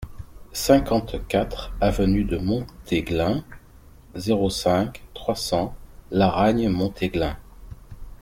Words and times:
cinquante-quatre 0.53 1.73
avenue 1.79 2.23
de 2.23 2.37
Monteglin, 2.39 3.45
zéro 4.15 4.49
cinq, 4.49 5.03
trois 5.13 5.35
cents, 5.35 5.75
Laragne-Montéglin 6.09 7.37